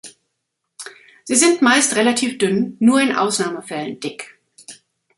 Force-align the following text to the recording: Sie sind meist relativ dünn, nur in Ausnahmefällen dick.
Sie 1.25 1.35
sind 1.35 1.61
meist 1.61 1.95
relativ 1.95 2.39
dünn, 2.39 2.75
nur 2.79 2.99
in 3.01 3.15
Ausnahmefällen 3.15 3.99
dick. 3.99 4.39